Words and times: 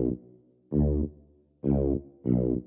No, 0.00 0.16
no, 0.72 1.08
no, 1.62 2.02
no. 2.24 2.62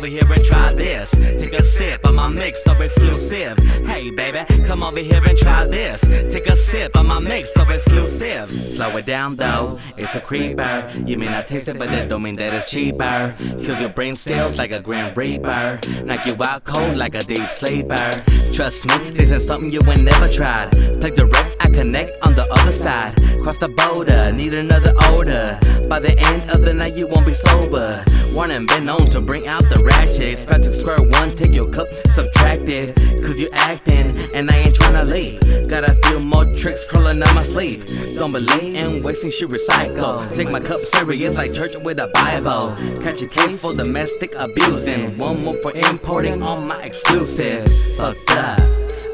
Over 0.00 0.06
here 0.06 0.32
and 0.32 0.44
try 0.44 0.72
this. 0.72 1.10
Take 1.10 1.52
a 1.52 1.62
sip 1.62 2.06
of 2.06 2.14
my 2.14 2.28
mix 2.28 2.64
so 2.64 2.72
exclusive. 2.80 3.58
Hey, 3.58 4.10
baby, 4.10 4.38
come 4.64 4.82
over 4.82 4.98
here 4.98 5.22
and 5.22 5.36
try 5.36 5.66
this. 5.66 6.00
Take 6.32 6.46
a 6.46 6.56
sip 6.56 6.96
of 6.96 7.06
my 7.06 7.18
mix 7.18 7.52
so 7.52 7.68
exclusive. 7.68 8.48
Slow 8.48 8.96
it 8.96 9.04
down 9.06 9.36
though, 9.36 9.78
it's 9.98 10.14
a 10.14 10.20
creeper. 10.20 10.90
You 11.04 11.18
may 11.18 11.26
not 11.26 11.46
taste 11.46 11.68
it, 11.68 11.78
but 11.78 11.88
that 11.90 12.08
don't 12.08 12.22
mean 12.22 12.36
that 12.36 12.54
it's 12.54 12.70
cheaper. 12.70 13.34
Kills 13.38 13.80
your 13.80 13.90
brain 13.90 14.16
cells 14.16 14.56
like 14.56 14.70
a 14.70 14.80
Grim 14.80 15.12
Reaper. 15.14 15.80
Knock 16.04 16.24
you 16.24 16.34
out 16.42 16.64
cold 16.64 16.96
like 16.96 17.14
a 17.14 17.22
deep 17.22 17.48
sleeper. 17.48 18.22
Trust 18.54 18.86
me, 18.86 19.10
this 19.10 19.30
is 19.30 19.46
something 19.46 19.70
you 19.70 19.80
ain't 19.86 20.02
never 20.02 20.28
tried. 20.28 20.70
Play 21.00 21.10
direct, 21.10 21.56
I 21.59 21.59
connect 21.72 22.12
on 22.24 22.34
the 22.34 22.46
other 22.52 22.72
side. 22.72 23.14
Cross 23.42 23.58
the 23.58 23.68
border, 23.68 24.32
need 24.32 24.54
another 24.54 24.92
order. 25.16 25.58
By 25.88 25.98
the 25.98 26.14
end 26.18 26.50
of 26.50 26.64
the 26.64 26.74
night, 26.74 26.94
you 26.94 27.06
won't 27.06 27.26
be 27.26 27.34
sober. 27.34 28.04
Warning 28.32 28.66
been 28.66 28.84
known 28.84 29.06
to 29.10 29.20
bring 29.20 29.48
out 29.48 29.62
the 29.70 29.82
ratchet. 29.82 30.38
Spot 30.38 30.62
to 30.62 30.72
square 30.78 31.02
one, 31.02 31.34
take 31.34 31.52
your 31.52 31.70
cup, 31.70 31.88
subtract 32.14 32.68
it. 32.68 32.96
Cause 33.24 33.38
you 33.38 33.48
acting, 33.52 34.16
and 34.34 34.50
I 34.50 34.56
ain't 34.56 34.74
tryna 34.74 35.08
leave. 35.08 35.68
Got 35.68 35.84
a 35.84 35.94
few 36.06 36.20
more 36.20 36.44
tricks 36.56 36.84
crawling 36.88 37.22
up 37.22 37.34
my 37.34 37.42
sleeve. 37.42 37.84
Don't 38.16 38.32
believe 38.32 38.76
in 38.76 39.02
wasting 39.02 39.30
shit, 39.30 39.48
recycle. 39.48 40.32
Take 40.34 40.50
my 40.50 40.60
cup 40.60 40.80
serious 40.80 41.36
like 41.36 41.52
church 41.54 41.76
with 41.76 41.98
a 41.98 42.08
Bible. 42.14 42.76
Catch 43.02 43.22
a 43.22 43.28
case 43.28 43.58
for 43.60 43.74
domestic 43.74 44.32
abusing. 44.38 45.18
One 45.18 45.44
more 45.44 45.54
for 45.62 45.72
importing 45.72 46.42
all 46.42 46.60
my 46.60 46.80
exclusive. 46.82 47.66
Fucked 47.96 48.30
up, 48.32 48.60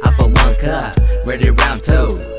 I 0.04 0.12
for 0.16 0.28
one 0.28 0.54
cup, 0.56 0.98
ready 1.24 1.50
round 1.50 1.82
two. 1.82 2.35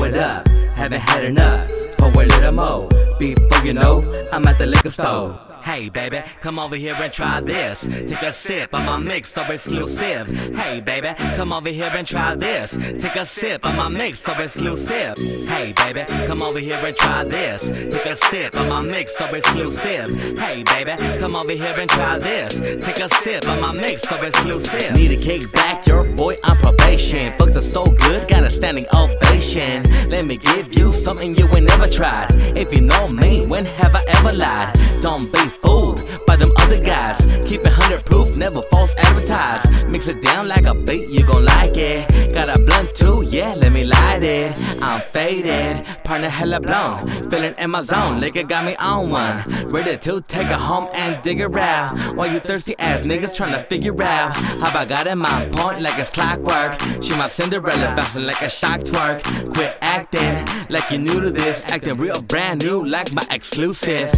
Pour 0.00 0.08
it 0.08 0.16
up, 0.16 0.48
haven't 0.76 1.02
had 1.02 1.24
enough. 1.24 1.70
Pour 1.98 2.08
a 2.08 2.24
little 2.24 2.52
more, 2.52 2.88
before 3.18 3.66
you 3.66 3.74
know, 3.74 4.00
I'm 4.32 4.46
at 4.46 4.56
the 4.56 4.64
liquor 4.64 4.90
store. 4.90 5.38
Hey 5.62 5.90
baby, 5.90 6.22
come 6.40 6.58
over 6.58 6.74
here 6.74 6.94
and 6.94 7.12
try 7.12 7.40
this. 7.40 7.82
Take 7.82 8.22
a 8.22 8.32
sip 8.32 8.72
of 8.74 8.84
my 8.84 8.96
mix 8.96 9.32
so 9.32 9.42
exclusive. 9.42 10.28
Hey 10.54 10.80
baby, 10.80 11.08
come 11.36 11.52
over 11.52 11.68
here 11.68 11.90
and 11.94 12.06
try 12.06 12.34
this. 12.34 12.76
Take 12.76 13.16
a 13.16 13.26
sip 13.26 13.64
of 13.64 13.76
my 13.76 13.88
mix 13.88 14.20
so 14.20 14.32
exclusive. 14.32 15.16
Hey 15.48 15.72
baby, 15.76 16.04
come 16.26 16.42
over 16.42 16.58
here 16.58 16.80
and 16.82 16.96
try 16.96 17.24
this. 17.24 17.66
Take 17.66 18.06
a 18.06 18.16
sip 18.16 18.54
of 18.54 18.68
my 18.68 18.80
mix 18.80 19.16
so 19.16 19.26
exclusive. 19.26 20.38
Hey 20.38 20.62
baby, 20.62 20.92
come 21.18 21.36
over 21.36 21.52
here 21.52 21.74
and 21.78 21.90
try 21.90 22.18
this. 22.18 22.58
Take 22.84 23.00
a 23.00 23.14
sip 23.16 23.46
of 23.46 23.60
my 23.60 23.72
mix 23.72 24.08
so 24.08 24.16
exclusive. 24.22 24.92
Need 24.94 25.18
a 25.18 25.22
cake 25.22 25.52
back, 25.52 25.86
your 25.86 26.04
boy 26.16 26.36
on 26.44 26.56
probation. 26.56 27.36
Fuck 27.38 27.50
her 27.50 27.60
so 27.60 27.84
good, 27.84 28.26
got 28.28 28.44
a 28.44 28.50
standing 28.50 28.86
ovation. 28.94 29.82
Let 30.08 30.24
me 30.24 30.36
give 30.38 30.72
you 30.72 30.92
something 30.92 31.34
you 31.34 31.46
ain't 31.54 31.66
never 31.66 31.88
tried. 31.88 32.28
If 32.56 32.74
you 32.74 32.80
know 32.80 33.08
me, 33.08 33.46
when 33.46 33.66
have 33.66 33.94
I 33.94 34.04
ever 34.08 34.32
lied? 34.32 34.89
Don't 35.02 35.32
be 35.32 35.38
fooled 35.62 36.02
by 36.26 36.36
them 36.36 36.52
other 36.58 36.78
guys. 36.78 37.18
Keep 37.46 37.60
it 37.60 37.72
100 37.78 38.04
proof, 38.04 38.36
never 38.36 38.60
false 38.70 38.94
advertise. 38.98 39.64
Mix 39.88 40.06
it 40.08 40.22
down 40.22 40.46
like 40.46 40.66
a 40.66 40.74
beat, 40.74 41.08
you 41.08 41.24
gon' 41.24 41.44
like 41.44 41.74
it. 41.74 42.34
Got 42.34 42.50
a 42.50 42.62
blunt 42.62 42.94
too, 42.94 43.22
yeah, 43.22 43.54
let 43.54 43.72
me 43.72 43.84
light 43.84 44.22
it. 44.22 44.58
I'm 44.82 45.00
faded, 45.00 45.86
partner 46.04 46.28
hella 46.28 46.60
blown. 46.60 47.30
Feeling 47.30 47.54
in 47.58 47.70
my 47.70 47.82
zone, 47.82 48.20
liquor 48.20 48.42
got 48.42 48.66
me 48.66 48.76
on 48.76 49.08
one. 49.08 49.42
Ready 49.70 49.96
to 49.96 50.20
take 50.20 50.48
her 50.48 50.54
home 50.54 50.88
and 50.92 51.22
dig 51.22 51.40
out. 51.40 52.14
While 52.14 52.30
you 52.30 52.38
thirsty 52.38 52.78
ass 52.78 53.00
niggas 53.00 53.34
tryna 53.34 53.66
figure 53.68 54.02
out 54.02 54.36
how 54.36 54.78
I 54.78 54.84
got 54.84 55.06
in 55.06 55.18
my 55.18 55.46
point 55.52 55.80
like 55.80 55.98
it's 55.98 56.10
clockwork. 56.10 56.78
She 57.02 57.16
my 57.16 57.28
Cinderella, 57.28 57.94
bouncing 57.96 58.26
like 58.26 58.42
a 58.42 58.50
shock 58.50 58.80
twerk. 58.80 59.22
Quit 59.54 59.78
acting 59.80 60.46
like 60.68 60.90
you're 60.90 61.00
new 61.00 61.20
to 61.22 61.30
this, 61.30 61.64
acting 61.68 61.96
real 61.96 62.20
brand 62.20 62.62
new 62.62 62.84
like 62.84 63.12
my 63.12 63.26
exclusive. 63.30 64.12